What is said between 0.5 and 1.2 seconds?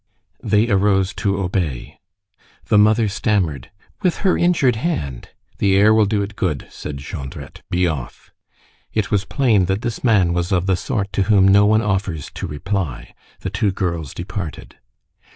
arose